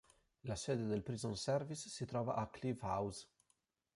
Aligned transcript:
La 0.45 0.55
sede 0.55 0.87
del 0.87 1.03
Prison 1.03 1.37
Service 1.37 1.87
si 1.89 2.05
trova 2.07 2.33
a 2.33 2.49
"Clive 2.49 2.79
House". 2.81 3.27